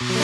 [0.00, 0.16] Firdevs'ten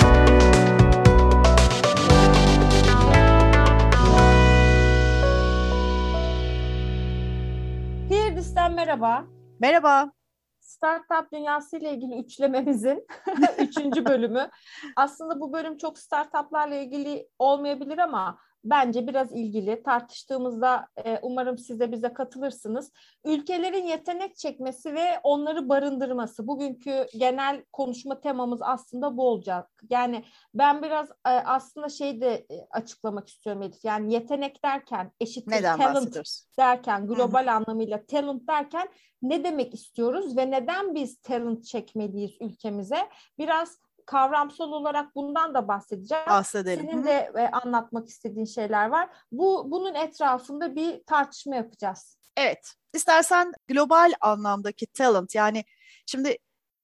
[8.72, 9.24] merhaba.
[9.60, 10.12] Merhaba.
[10.60, 13.06] Startup dünyası ile ilgili üçlememizin
[13.58, 14.50] üçüncü bölümü.
[14.96, 18.38] Aslında bu bölüm çok startuplarla ilgili olmayabilir ama
[18.71, 19.83] bence biraz ilgili.
[19.83, 22.93] Tartıştığımızda e, umarım siz de bize katılırsınız.
[23.25, 26.46] Ülkelerin yetenek çekmesi ve onları barındırması.
[26.46, 29.71] Bugünkü genel konuşma temamız aslında bu olacak.
[29.91, 30.25] Yani
[30.55, 33.84] ben biraz e, aslında şey de e, açıklamak istiyorum Elif.
[33.84, 36.16] Yani yetenek derken eşittir Neden talent
[36.59, 37.55] derken global Hı-hı.
[37.55, 38.88] anlamıyla talent derken
[39.23, 43.09] ne demek istiyoruz ve neden biz talent çekmeliyiz ülkemize?
[43.38, 46.27] Biraz kavramsal olarak bundan da bahsedeceğim.
[46.27, 46.87] Bahsedelim.
[46.91, 49.09] Senin de e, anlatmak istediğin şeyler var.
[49.32, 52.19] Bu bunun etrafında bir tartışma yapacağız.
[52.37, 52.74] Evet.
[52.95, 55.65] İstersen global anlamdaki talent yani
[56.06, 56.38] şimdi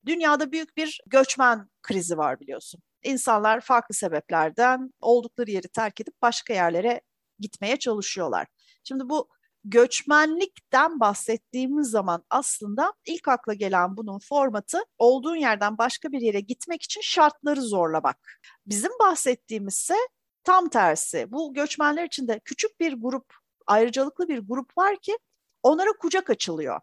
[0.06, 2.80] dünyada büyük bir göçmen krizi var biliyorsun.
[3.02, 7.00] İnsanlar farklı sebeplerden oldukları yeri terk edip başka yerlere
[7.38, 8.46] gitmeye çalışıyorlar.
[8.84, 9.28] Şimdi bu
[9.64, 16.82] göçmenlikten bahsettiğimiz zaman aslında ilk akla gelen bunun formatı olduğun yerden başka bir yere gitmek
[16.82, 18.40] için şartları zorlamak.
[18.66, 19.96] Bizim bahsettiğimiz ise
[20.44, 21.32] tam tersi.
[21.32, 23.34] Bu göçmenler içinde küçük bir grup,
[23.66, 25.18] ayrıcalıklı bir grup var ki
[25.62, 26.80] onlara kucak açılıyor.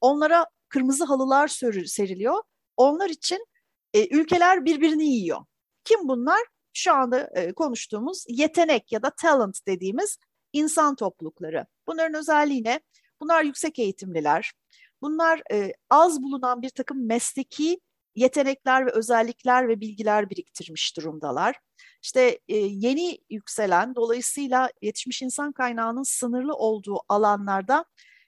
[0.00, 1.48] Onlara kırmızı halılar
[1.86, 2.42] seriliyor.
[2.76, 3.46] Onlar için
[3.94, 5.40] e, ülkeler birbirini yiyor.
[5.84, 6.40] Kim bunlar?
[6.72, 10.18] Şu anda e, konuştuğumuz yetenek ya da talent dediğimiz
[10.52, 11.66] insan toplulukları.
[11.86, 12.80] Bunların özelliği ne?
[13.20, 14.52] Bunlar yüksek eğitimliler.
[15.02, 17.80] Bunlar e, az bulunan bir takım mesleki
[18.14, 21.56] yetenekler ve özellikler ve bilgiler biriktirmiş durumdalar.
[22.02, 27.84] İşte e, yeni yükselen, dolayısıyla yetişmiş insan kaynağının sınırlı olduğu alanlarda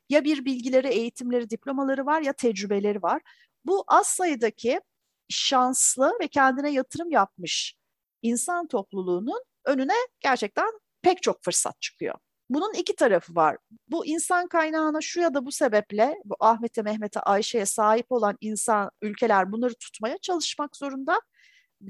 [0.09, 3.23] ya bir bilgileri, eğitimleri, diplomaları var ya tecrübeleri var.
[3.65, 4.81] Bu az sayıdaki
[5.29, 7.75] şanslı ve kendine yatırım yapmış
[8.23, 12.15] insan topluluğunun önüne gerçekten pek çok fırsat çıkıyor.
[12.51, 13.57] Bunun iki tarafı var.
[13.89, 18.91] Bu insan kaynağına şu ya da bu sebeple bu Ahmet'e, Mehmet'e, Ayşe'ye sahip olan insan
[19.03, 21.21] ülkeler bunları tutmaya çalışmak zorunda.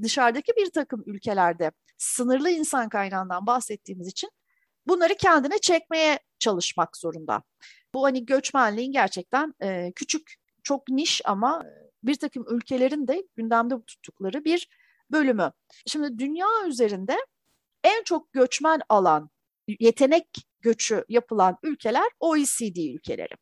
[0.03, 4.31] Dışarıdaki bir takım ülkelerde sınırlı insan kaynağından bahsettiğimiz için
[4.87, 7.43] bunları kendine çekmeye çalışmak zorunda.
[7.95, 11.63] Bu hani göçmenliğin gerçekten e, küçük, çok niş ama
[12.03, 14.69] bir takım ülkelerin de gündemde tuttukları bir
[15.11, 15.53] bölümü.
[15.87, 17.17] Şimdi dünya üzerinde
[17.85, 19.31] en çok göçmen alan,
[19.81, 20.27] yetenek
[20.61, 23.35] göçü yapılan ülkeler OECD ülkeleri.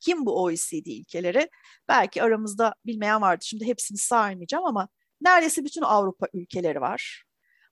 [0.00, 1.50] Kim bu OECD ülkeleri?
[1.88, 3.44] Belki aramızda bilmeyen vardı.
[3.44, 4.88] Şimdi hepsini saymayacağım ama
[5.20, 7.24] neredeyse bütün Avrupa ülkeleri var.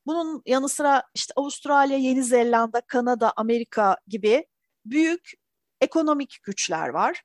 [0.06, 4.46] Bunun yanı sıra işte Avustralya, Yeni Zelanda, Kanada, Amerika gibi
[4.84, 5.32] büyük
[5.80, 7.22] ekonomik güçler var.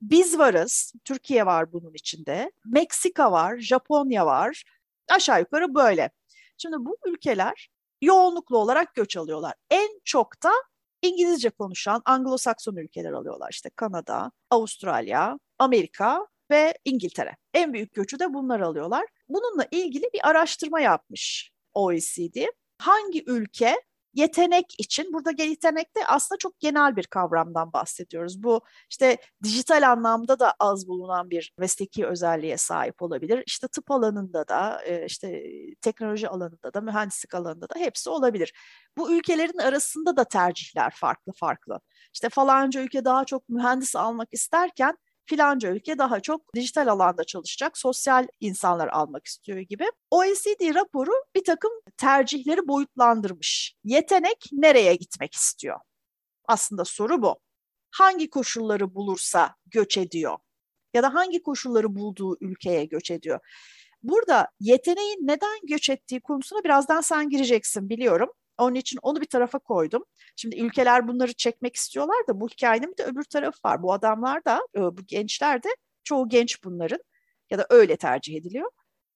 [0.00, 4.64] Biz varız, Türkiye var bunun içinde, Meksika var, Japonya var,
[5.08, 6.10] aşağı yukarı böyle.
[6.58, 7.68] Şimdi bu ülkeler
[8.06, 9.54] yoğunluklu olarak göç alıyorlar.
[9.70, 10.52] En çok da
[11.02, 13.48] İngilizce konuşan Anglo-Sakson ülkeler alıyorlar.
[13.50, 17.36] İşte Kanada, Avustralya, Amerika ve İngiltere.
[17.54, 19.06] En büyük göçü de bunlar alıyorlar.
[19.28, 22.36] Bununla ilgili bir araştırma yapmış OECD.
[22.78, 23.76] Hangi ülke
[24.16, 28.42] yetenek için burada yetenek de aslında çok genel bir kavramdan bahsediyoruz.
[28.42, 28.60] Bu
[28.90, 33.42] işte dijital anlamda da az bulunan bir mesleki özelliğe sahip olabilir.
[33.46, 35.42] İşte tıp alanında da e, işte
[35.80, 38.52] teknoloji alanında da mühendislik alanında da hepsi olabilir.
[38.98, 41.80] Bu ülkelerin arasında da tercihler farklı farklı.
[42.14, 47.78] İşte falanca ülke daha çok mühendis almak isterken filanca ülke daha çok dijital alanda çalışacak
[47.78, 49.84] sosyal insanlar almak istiyor gibi.
[50.10, 53.74] OECD raporu bir takım tercihleri boyutlandırmış.
[53.84, 55.80] Yetenek nereye gitmek istiyor?
[56.48, 57.38] Aslında soru bu.
[57.90, 60.38] Hangi koşulları bulursa göç ediyor?
[60.94, 63.40] Ya da hangi koşulları bulduğu ülkeye göç ediyor?
[64.02, 68.32] Burada yeteneğin neden göç ettiği konusuna birazdan sen gireceksin biliyorum.
[68.58, 70.04] Onun için onu bir tarafa koydum.
[70.36, 73.82] Şimdi ülkeler bunları çekmek istiyorlar da bu hikayenin bir de öbür tarafı var.
[73.82, 75.68] Bu adamlar da, e, bu gençler de
[76.04, 77.00] çoğu genç bunların
[77.50, 78.70] ya da öyle tercih ediliyor.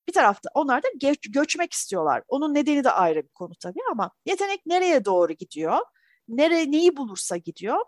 [0.08, 2.22] Bir tarafta onlar da göç, göçmek istiyorlar.
[2.28, 5.78] Onun nedeni de ayrı bir konu tabii ama yetenek nereye doğru gidiyor?
[6.28, 7.78] Nereye neyi bulursa gidiyor.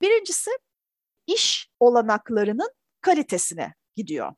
[0.00, 0.50] Birincisi
[1.26, 4.32] iş olanaklarının kalitesine gidiyor.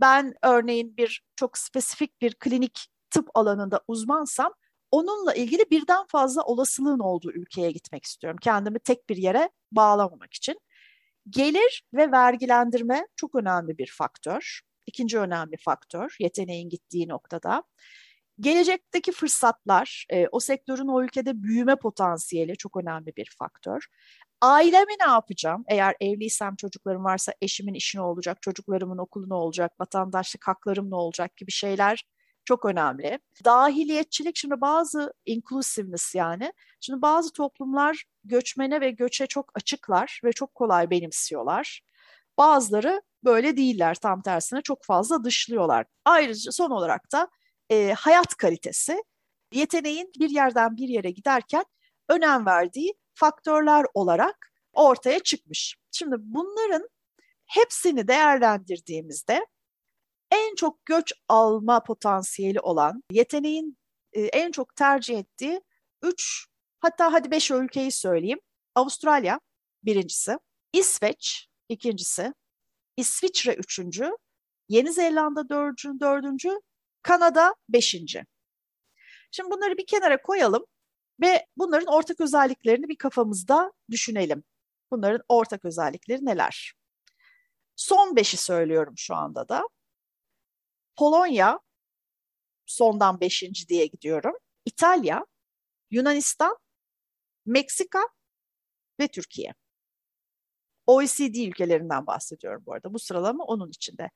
[0.00, 4.54] Ben örneğin bir çok spesifik bir klinik tıp alanında uzmansam
[4.90, 8.38] onunla ilgili birden fazla olasılığın olduğu ülkeye gitmek istiyorum.
[8.42, 10.60] Kendimi tek bir yere bağlamamak için.
[11.30, 14.60] Gelir ve vergilendirme çok önemli bir faktör.
[14.86, 17.62] İkinci önemli faktör yeteneğin gittiği noktada.
[18.40, 23.86] Gelecekteki fırsatlar, e, o sektörün o ülkede büyüme potansiyeli çok önemli bir faktör.
[24.40, 25.64] Ailemi ne yapacağım?
[25.68, 30.94] Eğer evliysem, çocuklarım varsa eşimin işi ne olacak, çocuklarımın okulu ne olacak, vatandaşlık haklarım ne
[30.94, 32.04] olacak gibi şeyler
[32.50, 33.18] çok önemli.
[33.44, 36.52] Dahiliyetçilik şimdi bazı inclusiveness yani.
[36.80, 41.80] Şimdi bazı toplumlar göçmene ve göçe çok açıklar ve çok kolay benimsiyorlar.
[42.38, 45.86] Bazıları böyle değiller tam tersine çok fazla dışlıyorlar.
[46.04, 47.28] Ayrıca son olarak da
[47.70, 49.02] e, hayat kalitesi
[49.52, 51.64] yeteneğin bir yerden bir yere giderken
[52.08, 55.76] önem verdiği faktörler olarak ortaya çıkmış.
[55.92, 56.88] Şimdi bunların
[57.46, 59.46] hepsini değerlendirdiğimizde
[60.30, 63.78] en çok göç alma potansiyeli olan, yeteneğin
[64.12, 65.60] e, en çok tercih ettiği
[66.02, 66.46] 3
[66.80, 68.40] hatta hadi 5 ülkeyi söyleyeyim.
[68.74, 69.40] Avustralya
[69.84, 70.38] birincisi,
[70.72, 72.34] İsveç ikincisi,
[72.96, 74.10] İsviçre üçüncü,
[74.68, 75.48] Yeni Zelanda
[76.00, 76.60] dördüncü,
[77.02, 78.24] Kanada beşinci.
[79.30, 80.64] Şimdi bunları bir kenara koyalım
[81.20, 84.44] ve bunların ortak özelliklerini bir kafamızda düşünelim.
[84.90, 86.74] Bunların ortak özellikleri neler?
[87.76, 89.62] Son beşi söylüyorum şu anda da.
[91.00, 91.60] Polonya,
[92.66, 94.34] sondan beşinci diye gidiyorum.
[94.64, 95.26] İtalya,
[95.90, 96.56] Yunanistan,
[97.46, 98.08] Meksika
[99.00, 99.54] ve Türkiye.
[100.86, 102.94] OECD ülkelerinden bahsediyorum bu arada.
[102.94, 104.10] Bu sıralama onun içinde.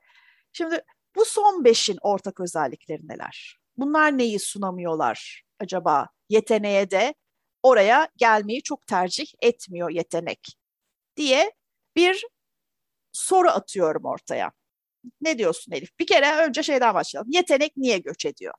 [0.53, 0.85] Şimdi
[1.17, 3.59] bu son beşin ortak özellikleri neler?
[3.77, 6.09] Bunlar neyi sunamıyorlar acaba?
[6.29, 7.15] Yeteneğe de
[7.63, 10.57] oraya gelmeyi çok tercih etmiyor yetenek
[11.17, 11.53] diye
[11.97, 12.27] bir
[13.13, 14.53] soru atıyorum ortaya.
[15.21, 15.99] Ne diyorsun Elif?
[15.99, 17.31] Bir kere önce şeyden başlayalım.
[17.33, 18.55] Yetenek niye göç ediyor?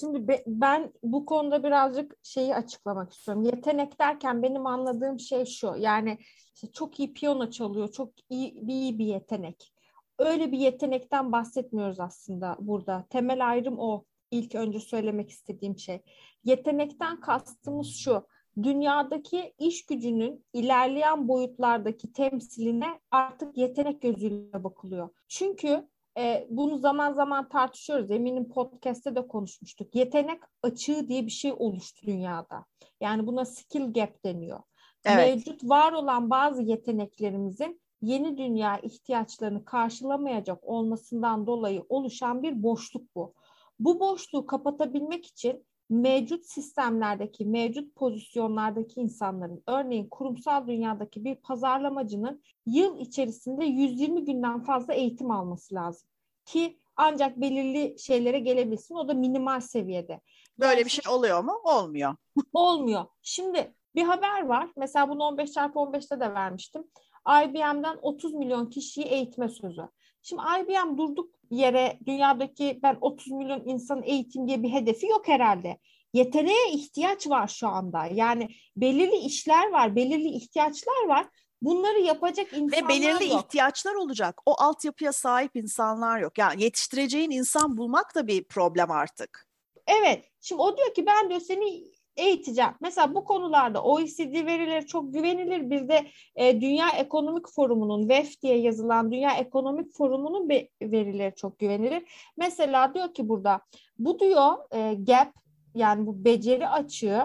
[0.00, 3.42] Şimdi be, ben bu konuda birazcık şeyi açıklamak istiyorum.
[3.42, 5.74] Yetenek derken benim anladığım şey şu.
[5.78, 6.18] Yani
[6.54, 9.72] işte çok iyi piyano çalıyor, çok iyi, iyi bir yetenek.
[10.18, 13.06] Öyle bir yetenekten bahsetmiyoruz aslında burada.
[13.10, 14.04] Temel ayrım o.
[14.30, 16.02] İlk önce söylemek istediğim şey.
[16.44, 18.26] Yetenekten kastımız şu
[18.62, 25.08] dünyadaki iş gücünün ilerleyen boyutlardaki temsiline artık yetenek gözüyle bakılıyor.
[25.28, 28.10] Çünkü e, bunu zaman zaman tartışıyoruz.
[28.10, 29.94] Eminim podcast'te de konuşmuştuk.
[29.94, 32.64] Yetenek açığı diye bir şey oluştu dünyada.
[33.00, 34.60] Yani buna skill gap deniyor.
[35.04, 35.16] Evet.
[35.16, 43.34] Mevcut var olan bazı yeteneklerimizin yeni dünya ihtiyaçlarını karşılamayacak olmasından dolayı oluşan bir boşluk bu.
[43.78, 52.98] Bu boşluğu kapatabilmek için mevcut sistemlerdeki, mevcut pozisyonlardaki insanların, örneğin kurumsal dünyadaki bir pazarlamacının yıl
[52.98, 56.08] içerisinde 120 günden fazla eğitim alması lazım.
[56.44, 58.94] Ki ancak belirli şeylere gelebilsin.
[58.94, 60.20] O da minimal seviyede.
[60.58, 61.60] Böyle bir şey oluyor mu?
[61.64, 62.16] Olmuyor.
[62.52, 63.04] olmuyor.
[63.22, 64.68] Şimdi bir haber var.
[64.76, 66.84] Mesela bunu 15 çarpı 15'te de vermiştim.
[67.28, 69.82] IBM'den 30 milyon kişiyi eğitme sözü.
[70.24, 75.78] Şimdi IBM durduk yere dünyadaki ben 30 milyon insan eğitim diye bir hedefi yok herhalde.
[76.12, 78.06] Yeteneğe ihtiyaç var şu anda.
[78.06, 81.26] Yani belirli işler var, belirli ihtiyaçlar var.
[81.62, 83.44] Bunları yapacak insanlar Ve belirli yok.
[83.44, 84.40] ihtiyaçlar olacak.
[84.46, 86.38] O altyapıya sahip insanlar yok.
[86.38, 89.48] Yani yetiştireceğin insan bulmak da bir problem artık.
[89.86, 90.24] Evet.
[90.40, 92.70] Şimdi o diyor ki ben diyor seni eğiteceğim.
[92.80, 95.70] Mesela bu konularda OECD verileri çok güvenilir.
[95.70, 96.06] Bir de
[96.36, 100.48] e, Dünya Ekonomik Forumu'nun VEF diye yazılan Dünya Ekonomik Forumu'nun
[100.82, 102.02] verileri çok güvenilir.
[102.36, 103.60] Mesela diyor ki burada
[103.98, 105.32] bu diyor e, gap
[105.74, 107.22] yani bu beceri açığı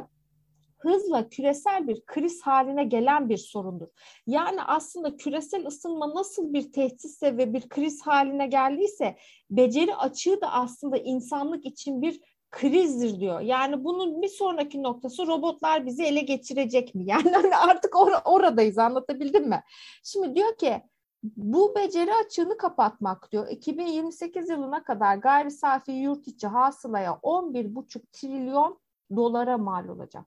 [0.80, 3.88] hızla küresel bir kriz haline gelen bir sorundur.
[4.28, 9.18] Yani aslında küresel ısınma nasıl bir tehditse ve bir kriz haline geldiyse
[9.52, 13.42] beceri açığı da aslında insanlık için bir krizdir diyor.
[13.42, 17.04] Yani bunun bir sonraki noktası robotlar bizi ele geçirecek mi?
[17.08, 19.64] Yani hani artık or- oradayız anlatabildim mi?
[20.04, 20.82] Şimdi diyor ki
[21.24, 23.48] bu beceri açığını kapatmak diyor.
[23.50, 28.80] 2028 yılına kadar gayri safi yurt içi hasılaya 11,5 trilyon
[29.16, 30.26] dolara mal olacak.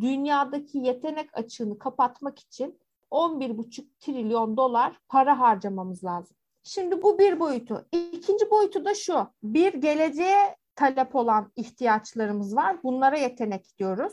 [0.00, 2.78] Dünyadaki yetenek açığını kapatmak için
[3.10, 6.36] 11,5 trilyon dolar para harcamamız lazım.
[6.62, 7.86] Şimdi bu bir boyutu.
[7.92, 9.26] İkinci boyutu da şu.
[9.42, 12.82] Bir geleceğe talep olan ihtiyaçlarımız var.
[12.82, 14.12] Bunlara yetenek diyoruz.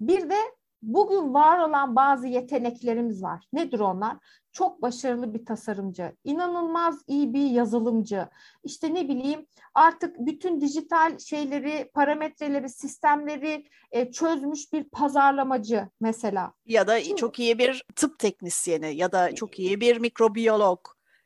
[0.00, 0.36] Bir de
[0.82, 3.44] bugün var olan bazı yeteneklerimiz var.
[3.52, 4.16] Nedir onlar?
[4.52, 8.28] Çok başarılı bir tasarımcı, inanılmaz iyi bir yazılımcı,
[8.64, 16.52] işte ne bileyim artık bütün dijital şeyleri, parametreleri, sistemleri e, çözmüş bir pazarlamacı mesela.
[16.66, 20.80] Ya da Şimdi, çok iyi bir tıp teknisyeni ya da çok iyi bir mikrobiyolog.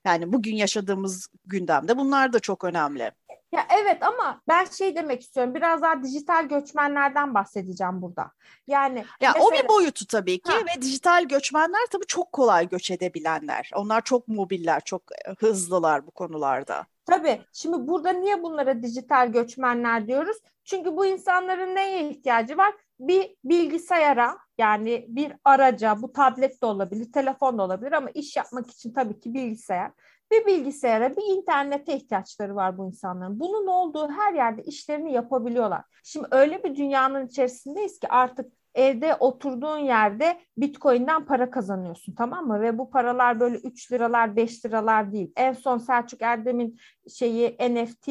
[0.05, 3.13] Yani bugün yaşadığımız gündemde bunlar da çok önemli.
[3.53, 5.55] Ya evet ama ben şey demek istiyorum.
[5.55, 8.31] Biraz daha dijital göçmenlerden bahsedeceğim burada.
[8.67, 9.45] Yani ya mesela...
[9.45, 10.59] o bir boyutu tabii ki ha.
[10.59, 13.71] ve dijital göçmenler tabii çok kolay göç edebilenler.
[13.75, 16.87] Onlar çok mobiller, çok e, hızlılar bu konularda.
[17.07, 17.41] Tabii.
[17.53, 20.37] Şimdi burada niye bunlara dijital göçmenler diyoruz?
[20.65, 22.75] Çünkü bu insanların neye ihtiyacı var?
[23.01, 28.71] Bir bilgisayara yani bir araca, bu tablet de olabilir, telefon da olabilir ama iş yapmak
[28.71, 29.91] için tabii ki bilgisayar
[30.31, 33.41] bir bilgisayara, bir internete ihtiyaçları var bu insanların.
[33.41, 35.83] Bunun olduğu her yerde işlerini yapabiliyorlar.
[36.05, 42.61] Şimdi öyle bir dünyanın içerisindeyiz ki artık evde oturduğun yerde Bitcoin'den para kazanıyorsun tamam mı?
[42.61, 45.33] Ve bu paralar böyle 3 liralar 5 liralar değil.
[45.37, 48.09] En son Selçuk Erdem'in şeyi NFT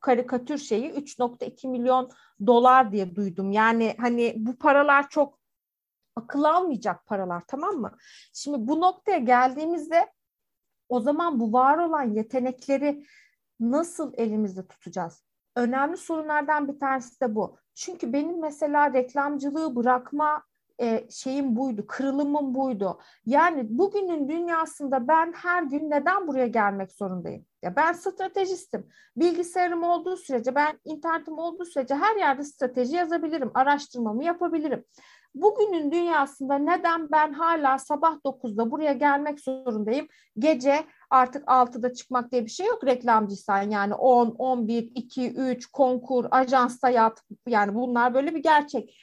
[0.00, 2.10] karikatür şeyi 3.2 milyon
[2.46, 3.52] dolar diye duydum.
[3.52, 5.38] Yani hani bu paralar çok
[6.16, 7.96] akıl almayacak paralar tamam mı?
[8.32, 10.13] Şimdi bu noktaya geldiğimizde
[10.88, 13.04] o zaman bu var olan yetenekleri
[13.60, 15.24] nasıl elimizde tutacağız?
[15.56, 17.56] Önemli sorunlardan bir tanesi de bu.
[17.74, 20.42] Çünkü benim mesela reklamcılığı bırakma
[20.80, 23.00] e, şeyim buydu, kırılımım buydu.
[23.26, 27.46] Yani bugünün dünyasında ben her gün neden buraya gelmek zorundayım?
[27.62, 28.88] Ya ben stratejistim.
[29.16, 34.84] Bilgisayarım olduğu sürece, ben internetim olduğu sürece her yerde strateji yazabilirim, araştırmamı yapabilirim.
[35.34, 40.08] Bugünün dünyasında neden ben hala sabah 9'da buraya gelmek zorundayım?
[40.38, 43.70] Gece artık 6'da çıkmak diye bir şey yok reklamcıysan.
[43.70, 47.22] Yani 10, 11, 2, 3 konkur, ajansta yat.
[47.48, 48.96] Yani bunlar böyle bir gerçek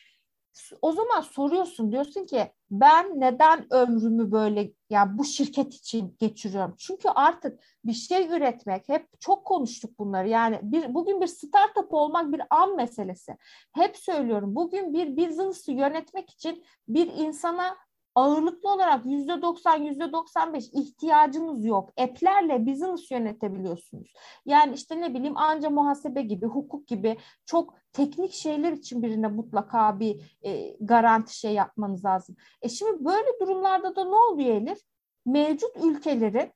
[0.81, 6.75] o zaman soruyorsun diyorsun ki ben neden ömrümü böyle yani bu şirket için geçiriyorum?
[6.77, 10.29] Çünkü artık bir şey üretmek hep çok konuştuk bunları.
[10.29, 13.37] Yani bir bugün bir startup olmak bir an meselesi.
[13.73, 14.55] Hep söylüyorum.
[14.55, 17.77] Bugün bir business'ı yönetmek için bir insana
[18.15, 21.89] ağırlıklı olarak yüzde 90, yüzde 95 ihtiyacınız yok.
[21.97, 24.13] App'lerle business yönetebiliyorsunuz.
[24.45, 29.99] Yani işte ne bileyim anca muhasebe gibi, hukuk gibi çok teknik şeyler için birine mutlaka
[29.99, 32.35] bir e, garanti şey yapmanız lazım.
[32.61, 34.79] E şimdi böyle durumlarda da ne oluyor Elif?
[35.25, 36.51] Mevcut ülkelerin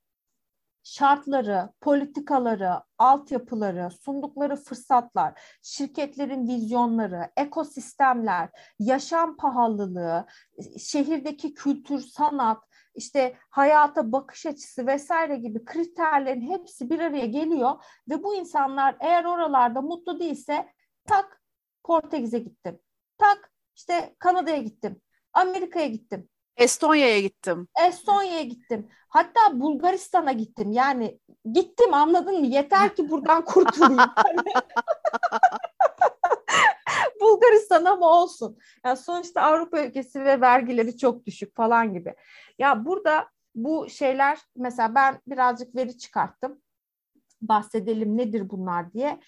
[0.86, 8.50] şartları, politikaları, altyapıları, sundukları fırsatlar, şirketlerin vizyonları, ekosistemler,
[8.80, 10.26] yaşam pahalılığı,
[10.80, 12.64] şehirdeki kültür, sanat,
[12.96, 19.26] işte hayata bakış açısı vesaire gibi kriterlerin hepsi bir araya geliyor ve bu insanlar eğer
[19.26, 20.70] oralarda mutlu değilse
[21.08, 21.42] tak
[21.84, 22.80] Portekiz'e gittim.
[23.18, 25.02] Tak işte Kanada'ya gittim.
[25.34, 26.30] Amerika'ya gittim.
[26.58, 27.68] Estonya'ya gittim.
[27.88, 28.88] Estonya'ya gittim.
[29.10, 30.72] Hatta Bulgaristan'a gittim.
[30.72, 31.20] Yani
[31.54, 32.46] gittim anladın mı?
[32.46, 33.98] Yeter ki buradan kurtulayım.
[37.22, 38.58] Bulgaristan ama olsun.
[38.86, 42.16] Yani sonuçta Avrupa ülkesi ve vergileri çok düşük falan gibi.
[42.60, 46.62] Ya burada bu şeyler mesela ben birazcık veri çıkarttım.
[47.42, 49.20] Bahsedelim nedir bunlar diye.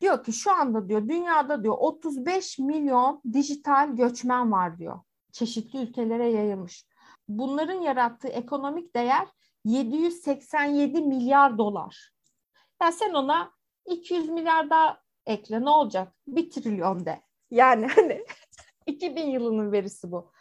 [0.00, 5.00] Diyor ki şu anda diyor dünyada diyor 35 milyon dijital göçmen var diyor
[5.34, 6.86] çeşitli ülkelere yayılmış.
[7.28, 9.28] Bunların yarattığı ekonomik değer
[9.64, 12.12] 787 milyar dolar.
[12.82, 13.52] Yani sen ona
[13.86, 16.14] 200 milyar daha ekle ne olacak?
[16.26, 17.20] Bir trilyon de.
[17.50, 18.24] Yani hani
[18.86, 20.32] 2000 yılının verisi bu.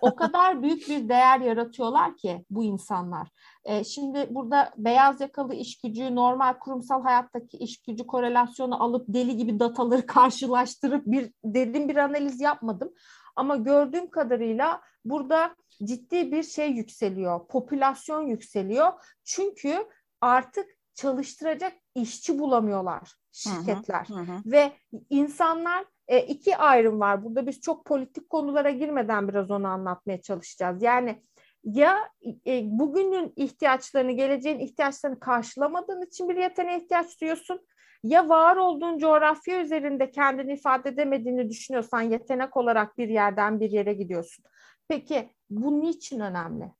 [0.00, 3.28] O kadar büyük bir değer yaratıyorlar ki bu insanlar.
[3.64, 9.36] E, şimdi burada beyaz yakalı iş gücü, normal kurumsal hayattaki iş gücü korelasyonu alıp deli
[9.36, 12.92] gibi dataları karşılaştırıp bir derin bir analiz yapmadım.
[13.36, 18.92] Ama gördüğüm kadarıyla burada ciddi bir şey yükseliyor, popülasyon yükseliyor.
[19.24, 19.88] Çünkü
[20.20, 24.06] artık çalıştıracak işçi bulamıyorlar şirketler.
[24.08, 24.42] Hı hı hı.
[24.46, 24.72] Ve
[25.10, 27.24] insanlar e, iki ayrım var.
[27.24, 30.82] Burada biz çok politik konulara girmeden biraz onu anlatmaya çalışacağız.
[30.82, 31.22] Yani
[31.64, 31.98] ya
[32.46, 37.66] e, bugünün ihtiyaçlarını, geleceğin ihtiyaçlarını karşılamadığın için bir yeteneğe ihtiyaç duyuyorsun
[38.02, 43.92] ya var olduğun coğrafya üzerinde kendini ifade edemediğini düşünüyorsan yetenek olarak bir yerden bir yere
[43.92, 44.44] gidiyorsun.
[44.88, 46.72] Peki bu niçin önemli?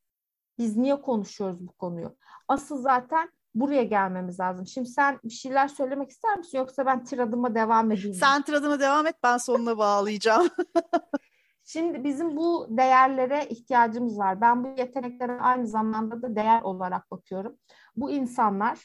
[0.58, 2.16] Biz niye konuşuyoruz bu konuyu?
[2.48, 4.66] Asıl zaten buraya gelmemiz lazım.
[4.66, 8.14] Şimdi sen bir şeyler söylemek ister misin yoksa ben tiradıma devam edeyim?
[8.14, 10.48] Sen tiradıma devam et ben sonuna bağlayacağım.
[11.64, 14.40] Şimdi bizim bu değerlere ihtiyacımız var.
[14.40, 17.56] Ben bu yeteneklere aynı zamanda da değer olarak bakıyorum.
[17.96, 18.78] Bu insanlar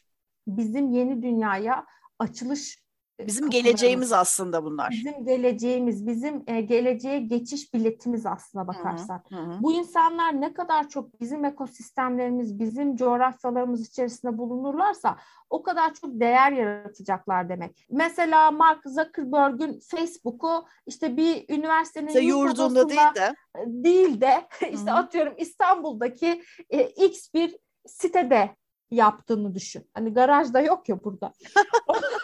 [0.48, 1.86] bizim yeni dünyaya
[2.20, 2.85] açılış
[3.20, 4.90] Bizim geleceğimiz aslında bunlar.
[4.90, 9.24] Bizim geleceğimiz, bizim e, geleceğe geçiş biletimiz aslına bakarsan.
[9.30, 9.64] Hı hı.
[9.64, 15.18] Bu insanlar ne kadar çok bizim ekosistemlerimiz, bizim coğrafyalarımız içerisinde bulunurlarsa
[15.50, 17.86] o kadar çok değer yaratacaklar demek.
[17.90, 24.96] Mesela Mark Zuckerberg'ün Facebook'u işte bir üniversitenin işte yurdunda değil de değil de işte hı
[24.96, 24.98] hı.
[24.98, 27.58] atıyorum İstanbul'daki e, X bir
[27.88, 28.56] sitede
[28.92, 29.90] yaptığını düşün.
[29.94, 31.34] Hani garajda yok ya burada.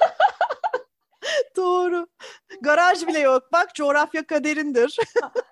[1.57, 2.07] Doğru.
[2.61, 3.43] Garaj bile yok.
[3.53, 4.97] Bak coğrafya kaderindir.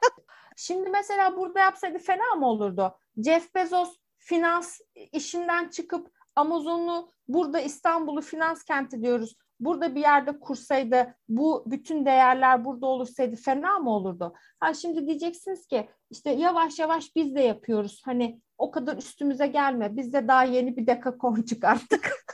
[0.55, 2.97] Şimdi mesela burada yapsaydı fena mı olurdu?
[3.25, 4.79] Jeff Bezos finans
[5.11, 9.35] işinden çıkıp Amazon'u burada İstanbul'u finans kenti diyoruz.
[9.59, 14.33] burada bir yerde kursaydı bu bütün değerler burada olursaydı fena mı olurdu?
[14.59, 18.01] Ha şimdi diyeceksiniz ki işte yavaş yavaş biz de yapıyoruz.
[18.05, 19.97] Hani o kadar üstümüze gelme.
[19.97, 22.25] Biz de daha yeni bir dekakon çıkarttık.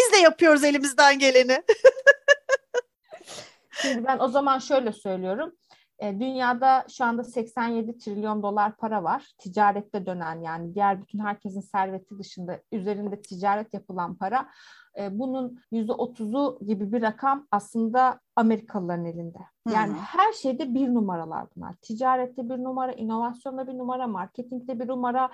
[0.00, 1.62] Biz de yapıyoruz elimizden geleni.
[3.82, 5.52] Şimdi ben o zaman şöyle söylüyorum.
[5.98, 9.32] E, dünyada şu anda 87 trilyon dolar para var.
[9.38, 14.50] Ticarette dönen yani diğer bütün herkesin serveti dışında üzerinde ticaret yapılan para.
[14.98, 19.38] E, bunun %30'u gibi bir rakam aslında Amerikalıların elinde.
[19.72, 19.98] Yani hmm.
[19.98, 21.74] her şeyde bir numaralar bunlar.
[21.74, 25.30] Ticarette bir numara, inovasyonda bir numara, marketingde bir numara,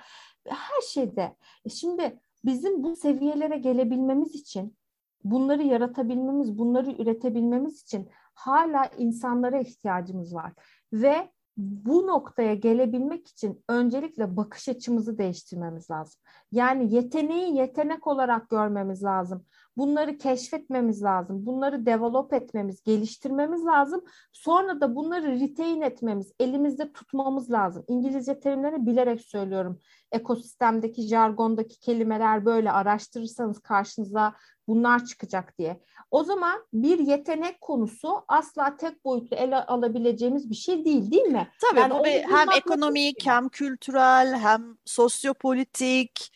[0.47, 1.35] her şeyde.
[1.65, 4.77] E şimdi bizim bu seviyelere gelebilmemiz için
[5.23, 10.53] bunları yaratabilmemiz, bunları üretebilmemiz için hala insanlara ihtiyacımız var.
[10.93, 16.21] Ve bu noktaya gelebilmek için öncelikle bakış açımızı değiştirmemiz lazım.
[16.51, 19.45] Yani yeteneği yetenek olarak görmemiz lazım.
[19.77, 21.45] Bunları keşfetmemiz lazım.
[21.45, 24.01] Bunları develop etmemiz, geliştirmemiz lazım.
[24.31, 27.83] Sonra da bunları retain etmemiz, elimizde tutmamız lazım.
[27.87, 29.79] İngilizce terimlerini bilerek söylüyorum.
[30.11, 34.33] Ekosistemdeki, jargondaki kelimeler böyle araştırırsanız karşınıza
[34.67, 35.81] bunlar çıkacak diye.
[36.11, 41.47] O zaman bir yetenek konusu asla tek boyutlu ele alabileceğimiz bir şey değil değil mi?
[41.61, 46.31] Tabii yani bu bir, hem ekonomik hem kültürel hem sosyopolitik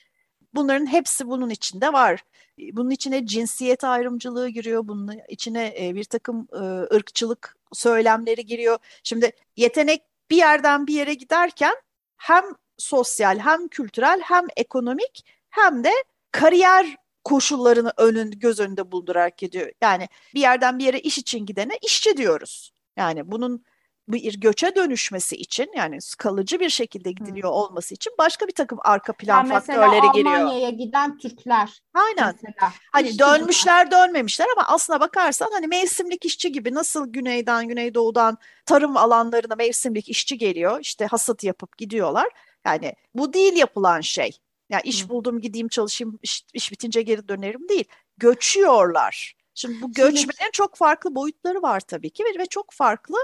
[0.54, 2.24] bunların hepsi bunun içinde var.
[2.74, 6.58] Bunun içine cinsiyet ayrımcılığı giriyor, bunun içine e, bir takım e,
[6.96, 8.78] ırkçılık söylemleri giriyor.
[9.04, 11.76] Şimdi yetenek bir yerden bir yere giderken
[12.18, 12.44] hem
[12.78, 15.92] sosyal hem kültürel hem ekonomik hem de
[16.32, 19.72] kariyer koşullarını önün göz önünde buldurarak gidiyor.
[19.82, 22.72] Yani bir yerden bir yere iş için gidene işçi diyoruz.
[22.98, 23.66] Yani bunun
[24.08, 27.58] bir göçe dönüşmesi için yani kalıcı bir şekilde gidiliyor hmm.
[27.58, 30.36] olması için başka bir takım arka plan yani faktörleri giriyor.
[30.36, 31.82] Almanya'ya giden Türkler.
[31.94, 32.36] Aynen.
[32.44, 33.96] Mesela, hani dönmüşler gibi.
[33.96, 40.38] dönmemişler ama aslına bakarsan hani mevsimlik işçi gibi nasıl güneyden güneydoğudan tarım alanlarına mevsimlik işçi
[40.38, 42.30] geliyor işte hasat yapıp gidiyorlar.
[42.66, 44.38] Yani bu değil yapılan şey.
[44.70, 47.86] Yani iş buldum gideyim çalışayım iş, iş bitince geri dönerim değil.
[48.18, 49.36] Göçüyorlar.
[49.54, 50.52] Şimdi bu göçmenin Şimdi...
[50.52, 53.16] çok farklı boyutları var tabii ki ve, ve çok farklı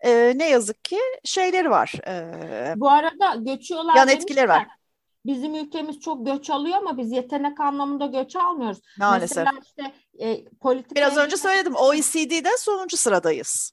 [0.00, 1.92] e, ne yazık ki şeyleri var.
[2.08, 4.66] E, bu arada göçüyorlar yan etkileri var.
[5.26, 8.78] Bizim ülkemiz çok göç alıyor ama biz yetenek anlamında göç almıyoruz.
[8.98, 9.36] Maalesef.
[9.36, 9.92] Mesela işte
[10.26, 10.94] e, politika...
[10.94, 13.72] Biraz önce söyledim OECD'de sonuncu sıradayız.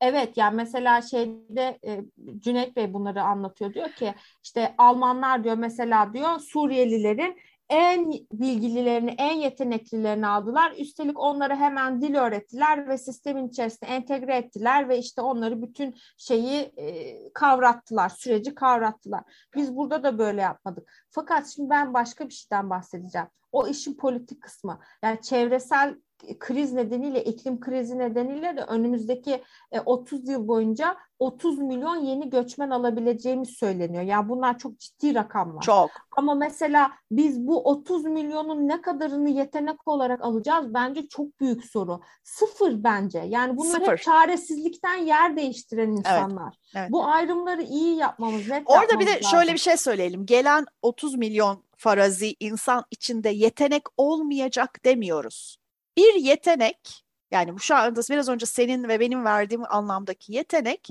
[0.00, 2.00] Evet yani mesela şeyde e,
[2.38, 9.36] Cüneyt Bey bunları anlatıyor diyor ki işte Almanlar diyor mesela diyor Suriyelilerin en bilgililerini, en
[9.36, 10.72] yeteneklilerini aldılar.
[10.78, 16.72] Üstelik onları hemen dil öğrettiler ve sistemin içerisine entegre ettiler ve işte onları bütün şeyi
[16.76, 19.22] e, kavrattılar, süreci kavrattılar.
[19.56, 20.92] Biz burada da böyle yapmadık.
[21.10, 23.28] Fakat şimdi ben başka bir şeyden bahsedeceğim.
[23.52, 24.80] O işin politik kısmı.
[25.02, 25.94] Yani çevresel
[26.38, 29.42] kriz nedeniyle, iklim krizi nedeniyle de önümüzdeki
[29.84, 34.02] 30 e, yıl boyunca 30 milyon yeni göçmen alabileceğimiz söyleniyor.
[34.02, 35.62] Yani bunlar çok ciddi rakamlar.
[35.62, 35.90] Çok.
[36.16, 40.74] Ama mesela biz bu 30 milyonun ne kadarını yetenek olarak alacağız?
[40.74, 42.00] Bence çok büyük soru.
[42.24, 43.18] Sıfır bence.
[43.18, 43.92] Yani bunlar Sıfır.
[43.92, 46.54] hep çaresizlikten yer değiştiren insanlar.
[46.64, 46.90] Evet, evet.
[46.90, 49.30] Bu ayrımları iyi yapmamız, net Orada bir de lazım.
[49.30, 50.26] şöyle bir şey söyleyelim.
[50.26, 55.59] Gelen 30 milyon farazi insan içinde yetenek olmayacak demiyoruz
[56.00, 60.88] bir yetenek yani bu şu anda biraz önce senin ve benim verdiğim anlamdaki yetenek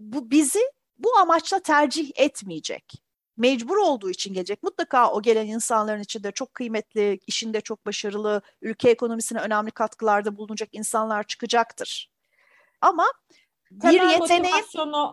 [0.00, 0.60] bu bizi
[0.98, 3.02] bu amaçla tercih etmeyecek.
[3.36, 4.62] Mecbur olduğu için gelecek.
[4.62, 10.68] Mutlaka o gelen insanların içinde çok kıymetli, işinde çok başarılı, ülke ekonomisine önemli katkılarda bulunacak
[10.72, 12.10] insanlar çıkacaktır.
[12.80, 13.06] Ama
[13.70, 14.64] bir yeteneğin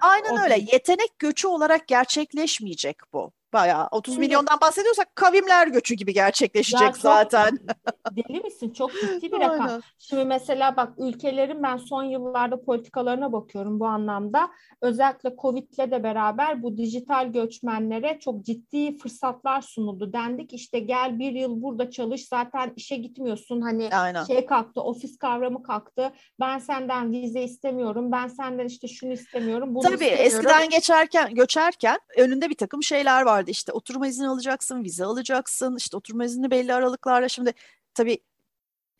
[0.01, 6.13] aynen öyle yetenek göçü olarak gerçekleşmeyecek bu bayağı 30 Şimdi, milyondan bahsediyorsak kavimler göçü gibi
[6.13, 7.59] gerçekleşecek çok, zaten.
[8.15, 8.69] Deli misin?
[8.69, 9.61] Çok ciddi bir rakam.
[9.61, 9.81] Aynen.
[9.99, 14.49] Şimdi mesela bak ülkelerin ben son yıllarda politikalarına bakıyorum bu anlamda.
[14.81, 20.13] Özellikle Covid'le de beraber bu dijital göçmenlere çok ciddi fırsatlar sunuldu.
[20.13, 23.61] Dendik işte gel bir yıl burada çalış zaten işe gitmiyorsun.
[23.61, 24.23] Hani Aynen.
[24.23, 26.11] şey kalktı ofis kavramı kalktı.
[26.39, 28.11] Ben senden vize istemiyorum.
[28.11, 29.75] Ben senden işte şunu istemiyorum.
[29.75, 30.25] Bunu Tabii istemiyorum.
[30.25, 33.51] eskiden geçerken göçerken önünde bir takım şeyler var vardı.
[33.51, 35.75] İşte oturma izni alacaksın, vize alacaksın.
[35.77, 37.29] İşte oturma izni belli aralıklarla.
[37.29, 37.53] Şimdi
[37.93, 38.19] tabii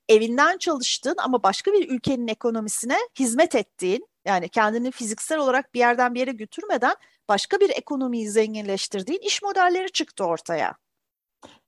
[0.10, 6.14] evinden çalıştığın ama başka bir ülkenin ekonomisine hizmet ettiğin yani kendini fiziksel olarak bir yerden
[6.14, 6.96] bir yere götürmeden
[7.30, 10.76] başka bir ekonomiyi zenginleştirdiğin iş modelleri çıktı ortaya.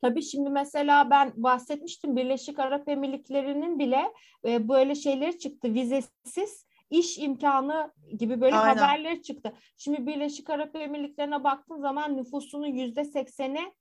[0.01, 4.13] Tabii şimdi mesela ben bahsetmiştim Birleşik Arap Emirlikleri'nin bile
[4.45, 8.81] e, böyle şeyleri çıktı vizesiz iş imkanı gibi böyle Aynen.
[8.81, 9.53] haberler çıktı.
[9.77, 13.73] Şimdi Birleşik Arap Emirlikleri'ne baktığın zaman nüfusunun yüzde sekseni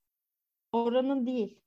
[0.73, 1.61] oranın değil.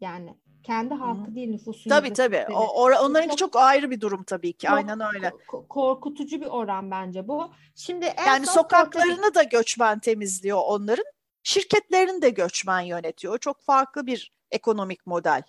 [0.00, 1.34] Yani Kendi halkı Hı.
[1.34, 1.90] değil nüfusun.
[1.90, 2.44] Tabii tabii.
[2.52, 4.66] O, or, onlarınki çok, çok ayrı bir durum tabii ki.
[4.66, 5.32] Çok, Aynen öyle.
[5.68, 7.50] Korkutucu bir oran bence bu.
[7.74, 9.34] Şimdi en yani sokaklarını Portekiz...
[9.34, 11.04] da göçmen temizliyor onların.
[11.42, 13.38] Şirketlerini de göçmen yönetiyor.
[13.38, 15.42] Çok farklı bir ekonomik model.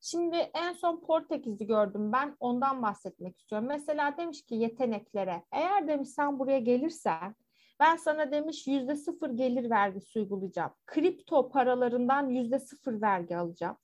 [0.00, 3.68] Şimdi en son Portekiz'i gördüm ben ondan bahsetmek istiyorum.
[3.68, 7.34] Mesela demiş ki yeteneklere eğer demiş sen buraya gelirsen
[7.80, 10.70] ben sana demiş yüzde sıfır gelir vergisi uygulayacağım.
[10.86, 13.76] Kripto paralarından yüzde sıfır vergi alacağım.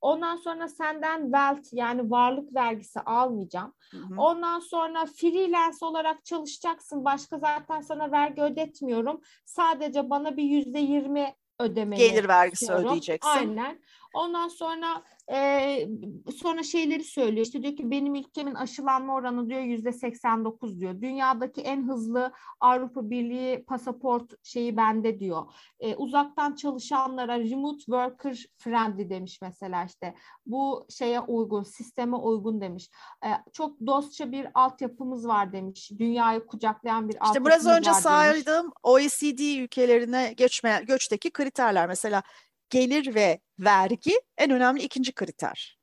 [0.00, 3.72] Ondan sonra senden wealth yani varlık vergisi almayacağım.
[3.90, 4.14] Hı hı.
[4.20, 7.04] Ondan sonra freelance olarak çalışacaksın.
[7.04, 9.20] Başka zaten sana vergi ödetmiyorum.
[9.44, 12.86] Sadece bana bir yüzde yirmi ödemeni Gelir vergisi istiyorum.
[12.86, 13.30] ödeyeceksin.
[13.30, 13.80] Aynen.
[14.16, 15.02] Ondan sonra
[15.32, 15.88] e,
[16.36, 17.46] sonra şeyleri söylüyor.
[17.46, 21.00] İşte diyor ki benim ülkemin aşılanma oranı diyor yüzde 89 diyor.
[21.00, 25.42] Dünyadaki en hızlı Avrupa Birliği pasaport şeyi bende diyor.
[25.80, 30.14] E, uzaktan çalışanlara remote worker friendly demiş mesela işte.
[30.46, 32.90] Bu şeye uygun, sisteme uygun demiş.
[33.24, 35.90] E, çok dostça bir altyapımız var demiş.
[35.98, 37.58] Dünyayı kucaklayan bir işte altyapımız var.
[37.58, 42.22] İşte biraz önce saydığım OECD ülkelerine göçme, göçteki kriterler mesela
[42.70, 45.78] gelir ve vergi en önemli ikinci kriter.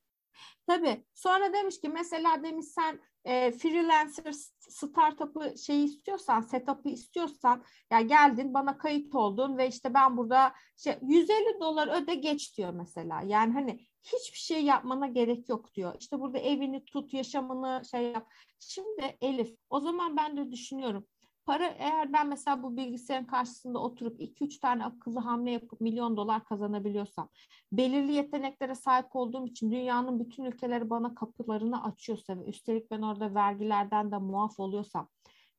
[0.68, 1.04] Tabii.
[1.14, 8.54] Sonra demiş ki mesela demiş sen e, freelancer startup'ı şeyi istiyorsan, setup'ı istiyorsan ya geldin
[8.54, 13.22] bana kayıt oldun ve işte ben burada şey 150 dolar öde geç diyor mesela.
[13.22, 15.96] Yani hani hiçbir şey yapmana gerek yok diyor.
[16.00, 18.28] İşte burada evini tut, yaşamını şey yap.
[18.60, 21.08] Şimdi Elif o zaman ben de düşünüyorum
[21.46, 26.46] para eğer ben mesela bu bilgisayarın karşısında oturup 2-3 tane akıllı hamle yapıp milyon dolar
[26.46, 27.30] kazanabiliyorsam,
[27.72, 33.36] belirli yeteneklere sahip olduğum için dünyanın bütün ülkeleri bana kapılarını açıyorsa ve üstelik ben orada
[33.36, 35.10] vergilerden de muaf oluyorsam,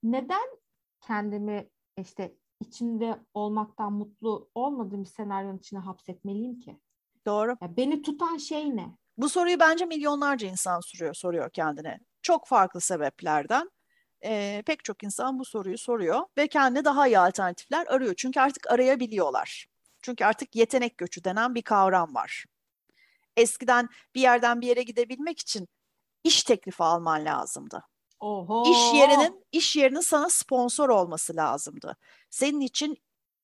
[0.03, 0.49] neden
[1.01, 1.69] kendimi
[1.99, 6.81] işte içinde olmaktan mutlu olmadığım bir senaryonun içine hapsetmeliyim ki?
[7.27, 7.57] Doğru.
[7.63, 8.97] Ya beni tutan şey ne?
[9.17, 12.01] Bu soruyu bence milyonlarca insan soruyor, soruyor kendine.
[12.23, 13.71] Çok farklı sebeplerden
[14.25, 18.15] e, pek çok insan bu soruyu soruyor ve kendine daha iyi alternatifler arıyor.
[18.17, 19.67] Çünkü artık arayabiliyorlar.
[20.03, 22.45] Çünkü artık yetenek göçü denen bir kavram var.
[23.37, 25.69] Eskiden bir yerden bir yere gidebilmek için
[26.25, 27.83] iş teklifi alman lazımdı.
[28.21, 28.63] Oho.
[28.73, 31.97] İş yerinin iş yerinin sana sponsor olması lazımdı.
[32.31, 32.97] Senin için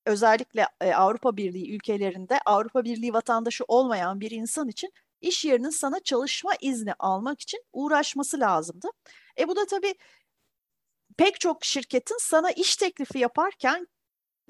[0.06, 6.00] özellikle e, Avrupa Birliği ülkelerinde Avrupa Birliği vatandaşı olmayan bir insan için iş yerinin sana
[6.00, 8.88] çalışma izni almak için uğraşması lazımdı.
[9.38, 9.94] E bu da tabii
[11.20, 13.88] pek çok şirketin sana iş teklifi yaparken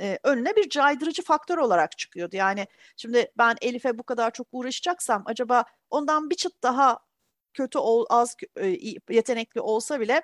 [0.00, 2.36] e, önüne bir caydırıcı faktör olarak çıkıyordu.
[2.36, 6.98] Yani şimdi ben Elif'e bu kadar çok uğraşacaksam acaba ondan bir çıt daha
[7.54, 8.76] kötü ol, az e,
[9.10, 10.22] yetenekli olsa bile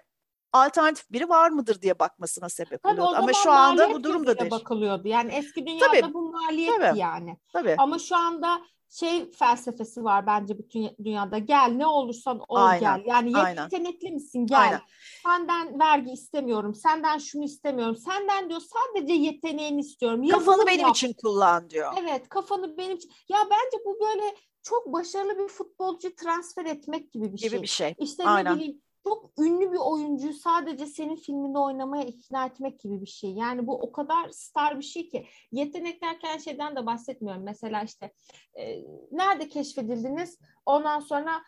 [0.53, 3.23] alternatif biri var mıdır diye bakmasına sebep Tabii oluyordu.
[3.23, 4.51] Ama şu anda bu durumda değil.
[4.51, 5.09] bakılıyordu.
[5.09, 7.37] Yani eski dünyada tabii, bu maliyet tabii, yani.
[7.53, 7.75] Tabii.
[7.79, 11.39] Ama şu anda şey felsefesi var bence bütün dünyada.
[11.39, 13.03] Gel ne olursan ol aynen, gel.
[13.07, 14.61] Yani yetenekli misin gel.
[14.61, 14.81] Aynen.
[15.23, 16.75] Senden vergi istemiyorum.
[16.75, 17.97] Senden şunu istemiyorum.
[17.97, 20.23] Senden diyor sadece yeteneğini istiyorum.
[20.23, 20.97] Yazılım kafanı benim yap.
[20.97, 21.93] için kullan diyor.
[22.01, 23.11] Evet kafanı benim için.
[23.29, 27.63] Ya bence bu böyle çok başarılı bir futbolcu transfer etmek gibi bir gibi şey.
[27.63, 27.95] bir şey.
[27.99, 28.53] İşte Aynen.
[28.53, 33.33] ne bileyim çok ünlü bir oyuncuyu sadece senin filminde oynamaya ikna etmek gibi bir şey.
[33.33, 35.27] Yani bu o kadar star bir şey ki.
[35.53, 37.43] Yetenek derken şeyden de bahsetmiyorum.
[37.43, 38.13] Mesela işte
[38.55, 40.39] e, nerede keşfedildiniz?
[40.67, 41.43] Ondan sonra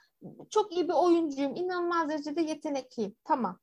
[0.51, 1.57] çok iyi bir oyuncuyum.
[1.57, 3.17] inanılmaz derecede yetenekliyim.
[3.25, 3.59] Tamam.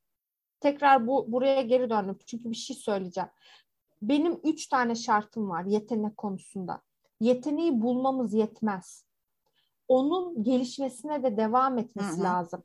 [0.60, 2.18] Tekrar bu buraya geri döndüm.
[2.26, 3.30] Çünkü bir şey söyleyeceğim.
[4.02, 6.82] Benim üç tane şartım var yetenek konusunda.
[7.20, 9.06] Yeteneği bulmamız yetmez.
[9.88, 12.24] Onun gelişmesine de devam etmesi hı hı.
[12.24, 12.64] lazım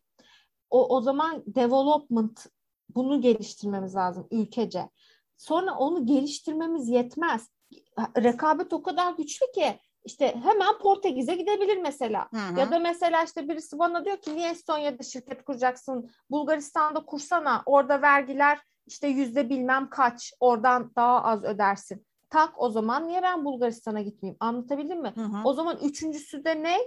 [0.71, 2.47] o, o zaman development
[2.89, 4.91] bunu geliştirmemiz lazım ülkece.
[5.37, 7.51] Sonra onu geliştirmemiz yetmez.
[8.17, 12.29] Rekabet o kadar güçlü ki işte hemen Portekiz'e gidebilir mesela.
[12.31, 12.61] Hı hı.
[12.61, 16.11] Ya da mesela işte birisi bana diyor ki niye Estonya'da şirket kuracaksın?
[16.31, 17.63] Bulgaristan'da kursana.
[17.67, 20.33] Orada vergiler işte yüzde bilmem kaç.
[20.41, 22.07] Oradan daha az ödersin.
[22.31, 24.37] Tak o zaman niye ben Bulgaristan'a gitmeyeyim?
[24.41, 25.13] Anlatabildim mi?
[25.15, 25.37] Hı hı.
[25.45, 26.79] O zaman üçüncüsü de ne?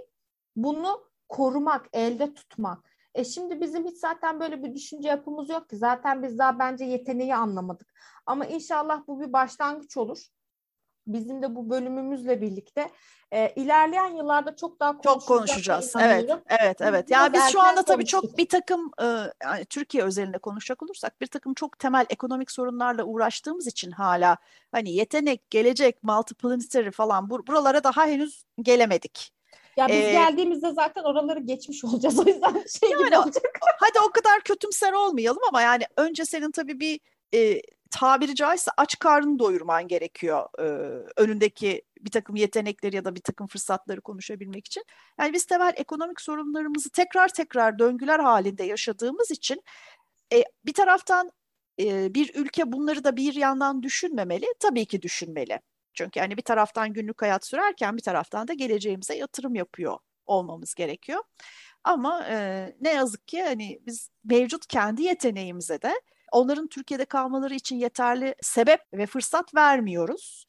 [0.56, 2.93] Bunu korumak, elde tutmak.
[3.14, 5.76] E şimdi bizim hiç zaten böyle bir düşünce yapımız yok ki.
[5.76, 7.94] Zaten biz daha bence yeteneği anlamadık.
[8.26, 10.18] Ama inşallah bu bir başlangıç olur.
[11.06, 12.90] Bizim de bu bölümümüzle birlikte
[13.32, 15.92] e, ilerleyen yıllarda çok daha çok konuşacağız.
[16.00, 17.10] Evet, evet, evet.
[17.10, 19.04] Yani biz şu anda tabii çok bir takım e,
[19.42, 24.36] yani Türkiye özelinde konuşacak olursak bir takım çok temel ekonomik sorunlarla uğraştığımız için hala
[24.72, 29.33] hani yetenek, gelecek, multiplanetary falan bur buralara daha henüz gelemedik.
[29.76, 32.18] Ya biz ee, geldiğimizde zaten oraları geçmiş olacağız.
[32.26, 33.44] O yüzden şey yani, gibi olacak.
[33.80, 37.00] hadi o kadar kötümser olmayalım ama yani önce senin tabii bir
[37.34, 40.64] e, tabiri caizse aç karnını doyurman gerekiyor e,
[41.16, 44.84] önündeki bir takım yetenekleri ya da bir takım fırsatları konuşabilmek için.
[45.20, 49.62] Yani biz temel ekonomik sorunlarımızı tekrar tekrar döngüler halinde yaşadığımız için
[50.32, 51.32] e, bir taraftan
[51.80, 55.60] e, bir ülke bunları da bir yandan düşünmemeli, tabii ki düşünmeli.
[55.94, 61.22] Çünkü hani bir taraftan günlük hayat sürerken bir taraftan da geleceğimize yatırım yapıyor olmamız gerekiyor.
[61.84, 65.94] Ama e, ne yazık ki hani biz mevcut kendi yeteneğimize de
[66.32, 70.46] onların Türkiye'de kalmaları için yeterli sebep ve fırsat vermiyoruz.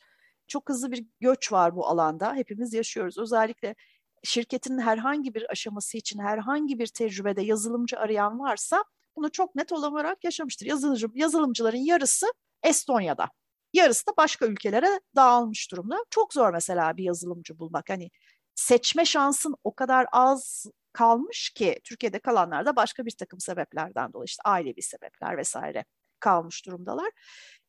[0.47, 2.35] Çok hızlı bir göç var bu alanda.
[2.35, 3.17] Hepimiz yaşıyoruz.
[3.17, 3.75] Özellikle
[4.23, 8.83] şirketin herhangi bir aşaması için herhangi bir tecrübede yazılımcı arayan varsa
[9.15, 10.65] bunu çok net olarak yaşamıştır.
[10.65, 12.25] Yazılımcı, yazılımcıların yarısı
[12.63, 13.29] Estonya'da.
[13.75, 15.97] Yarısı da başka ülkelere dağılmış durumda.
[16.09, 17.89] Çok zor mesela bir yazılımcı bulmak.
[17.89, 18.09] Hani
[18.55, 24.25] seçme şansın o kadar az kalmış ki Türkiye'de kalanlar da başka bir takım sebeplerden dolayı
[24.25, 25.85] işte ailevi sebepler vesaire
[26.19, 27.09] kalmış durumdalar.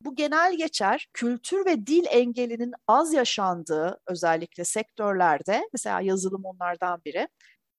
[0.01, 7.29] Bu genel geçer kültür ve dil engelinin az yaşandığı özellikle sektörlerde mesela yazılım onlardan biri.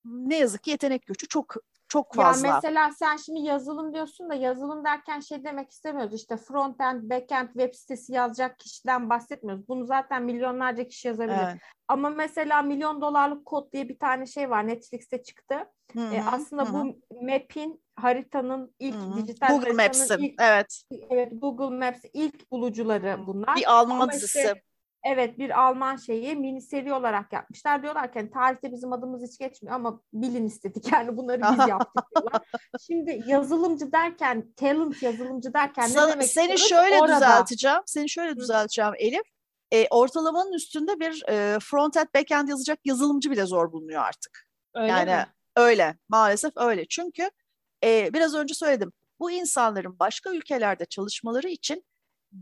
[0.06, 1.56] Ne yazık ki yetenek göçü çok
[1.88, 2.48] çok fazla.
[2.48, 6.14] Ya mesela sen şimdi yazılım diyorsun da yazılım derken şey demek istemiyoruz.
[6.14, 9.68] İşte front-end, back-end web sitesi yazacak kişiden bahsetmiyoruz.
[9.68, 11.38] Bunu zaten milyonlarca kişi yazabilir.
[11.44, 11.58] Evet.
[11.88, 14.68] Ama mesela milyon dolarlık kod diye bir tane şey var.
[14.68, 15.56] Netflix'te çıktı.
[15.94, 16.74] Hı -hı, ee, aslında hı.
[16.74, 19.18] bu map'in haritanın ilk Hı-hı.
[19.18, 20.84] dijital Google Maps'in evet.
[21.10, 23.56] Evet Google Maps ilk bulucuları bunlar.
[23.56, 24.40] Bir Alman dizisi.
[24.40, 24.62] Işte,
[25.08, 27.84] Evet bir Alman şeyi mini seri olarak yapmışlar.
[27.84, 32.06] Diyorlar ki hani, tarihte bizim adımız hiç geçmiyor ama bilin istedik yani bunları biz yaptık
[32.16, 32.42] diyorlar.
[32.88, 37.16] Şimdi yazılımcı derken talent yazılımcı derken Sana, ne demek Seni şöyle Orada.
[37.16, 37.82] düzelteceğim.
[37.86, 39.24] Seni şöyle düzelteceğim Elif.
[39.72, 44.48] E, ortalamanın üstünde bir e, front-end back-end yazacak yazılımcı bile zor bulunuyor artık.
[44.76, 45.26] Öyle yani mi?
[45.56, 46.86] öyle maalesef öyle.
[46.88, 47.30] Çünkü
[47.84, 48.92] e, biraz önce söyledim.
[49.20, 51.86] Bu insanların başka ülkelerde çalışmaları için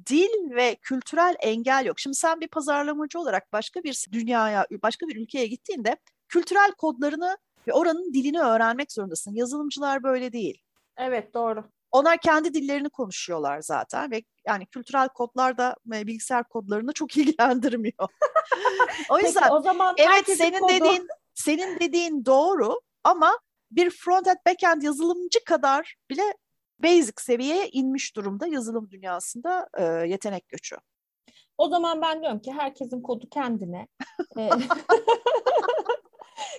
[0.09, 1.99] dil ve kültürel engel yok.
[1.99, 7.73] Şimdi sen bir pazarlamacı olarak başka bir dünyaya, başka bir ülkeye gittiğinde kültürel kodlarını ve
[7.73, 9.35] oranın dilini öğrenmek zorundasın.
[9.35, 10.61] Yazılımcılar böyle değil.
[10.97, 11.63] Evet doğru.
[11.91, 18.07] Onlar kendi dillerini konuşuyorlar zaten ve yani kültürel kodlar da e, bilgisayar kodlarını çok ilgilendirmiyor.
[19.09, 20.73] o yüzden Peki, o zaman evet senin kodu...
[20.73, 23.39] dediğin senin dediğin doğru ama
[23.71, 26.33] bir front-end back-end yazılımcı kadar bile
[26.79, 30.75] basic seviyeye inmiş durumda yazılım dünyasında e, yetenek göçü.
[31.57, 33.87] O zaman ben diyorum ki herkesin kodu kendine.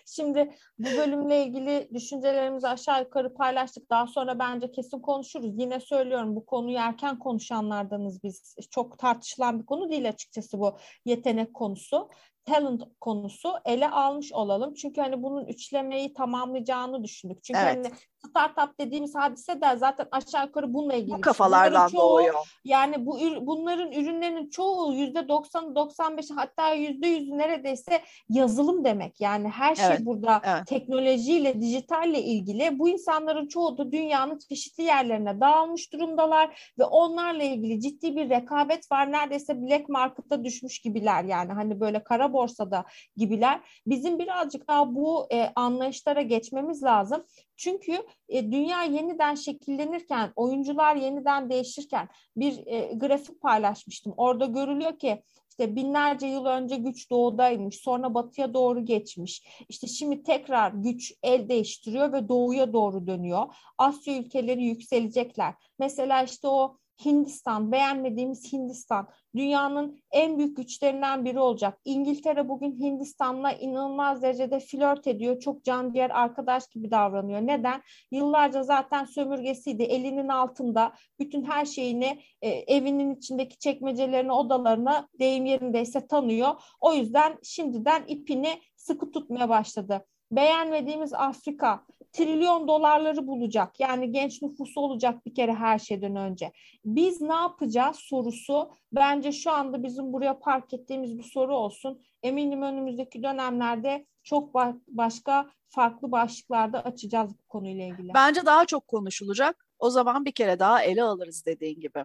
[0.06, 3.90] Şimdi bu bölümle ilgili düşüncelerimizi aşağı yukarı paylaştık.
[3.90, 5.50] Daha sonra bence kesin konuşuruz.
[5.58, 8.56] Yine söylüyorum bu konuyu erken konuşanlardanız biz.
[8.70, 12.08] Çok tartışılan bir konu değil açıkçası bu yetenek konusu
[12.46, 14.74] talent konusu ele almış olalım.
[14.74, 17.44] Çünkü hani bunun üçlemeyi tamamlayacağını düşündük.
[17.44, 17.86] Çünkü evet.
[17.86, 17.96] hani
[18.28, 21.16] startup dediğimiz hadise de zaten aşağı yukarı bununla ilgili.
[21.16, 22.34] Bu kafalardan çoğu, doğuyor.
[22.64, 29.20] Yani bu bunların ürünlerin çoğu yüzde doksan, doksan beş hatta yüzde yüzü neredeyse yazılım demek.
[29.20, 30.00] Yani her şey evet.
[30.00, 30.66] burada evet.
[30.66, 32.78] teknolojiyle, dijitalle ilgili.
[32.78, 38.92] Bu insanların çoğu da dünyanın çeşitli yerlerine dağılmış durumdalar ve onlarla ilgili ciddi bir rekabet
[38.92, 39.12] var.
[39.12, 42.84] Neredeyse black market'ta düşmüş gibiler yani hani böyle kara borsada
[43.16, 43.60] gibiler.
[43.86, 47.24] Bizim birazcık daha bu e, anlayışlara geçmemiz lazım.
[47.56, 54.14] Çünkü e, dünya yeniden şekillenirken, oyuncular yeniden değişirken bir e, grafik paylaşmıştım.
[54.16, 59.42] Orada görülüyor ki işte binlerce yıl önce güç doğudaymış, sonra batıya doğru geçmiş.
[59.68, 63.54] İşte şimdi tekrar güç el değiştiriyor ve doğuya doğru dönüyor.
[63.78, 65.54] Asya ülkeleri yükselecekler.
[65.78, 71.78] Mesela işte o Hindistan, beğenmediğimiz Hindistan dünyanın en büyük güçlerinden biri olacak.
[71.84, 75.40] İngiltere bugün Hindistan'la inanılmaz derecede flört ediyor.
[75.40, 77.40] Çok can diğer arkadaş gibi davranıyor.
[77.40, 77.82] Neden?
[78.10, 79.82] Yıllarca zaten sömürgesiydi.
[79.82, 86.54] Elinin altında bütün her şeyini e, evinin içindeki çekmecelerini, odalarına deyim yerindeyse tanıyor.
[86.80, 90.04] O yüzden şimdiden ipini sıkı tutmaya başladı.
[90.30, 93.80] Beğenmediğimiz Afrika trilyon dolarları bulacak.
[93.80, 96.52] Yani genç nüfusu olacak bir kere her şeyden önce.
[96.84, 102.02] Biz ne yapacağız sorusu bence şu anda bizim buraya park ettiğimiz bu soru olsun.
[102.22, 104.54] Eminim önümüzdeki dönemlerde çok
[104.86, 108.14] başka farklı başlıklarda açacağız bu konuyla ilgili.
[108.14, 109.66] Bence daha çok konuşulacak.
[109.78, 112.04] O zaman bir kere daha ele alırız dediğin gibi.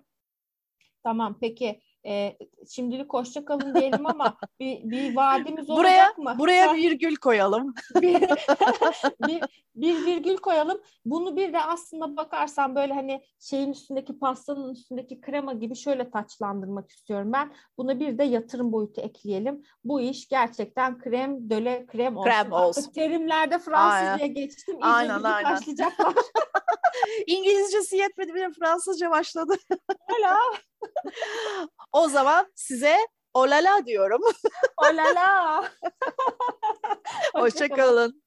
[1.03, 2.37] Tamam peki e,
[2.69, 6.39] şimdilik hoşça kalın diyelim ama bir, bir vaadimiz olacak buraya, mı?
[6.39, 7.73] Buraya virgül koyalım.
[8.01, 8.21] bir,
[9.27, 9.41] bir,
[9.75, 10.81] bir virgül koyalım.
[11.05, 16.89] Bunu bir de aslında bakarsan böyle hani şeyin üstündeki pastanın üstündeki krema gibi şöyle taçlandırmak
[16.89, 17.53] istiyorum ben.
[17.77, 19.63] Buna bir de yatırım boyutu ekleyelim.
[19.83, 22.29] Bu iş gerçekten krem döle krem olsun.
[22.29, 22.81] Krem olsun.
[22.81, 24.33] Artık terimlerde Fransızca aynen.
[24.33, 24.75] geçtim.
[24.75, 25.55] İyice aynen, aynen.
[25.55, 26.13] taşlayacaklar.
[27.27, 29.53] İngilizcesi yetmedi bile Fransızca başladı.
[30.07, 30.37] Hala.
[31.91, 32.97] o zaman size
[33.33, 34.21] olala diyorum.
[34.77, 35.63] Olala.
[37.35, 38.23] Hoşçakalın.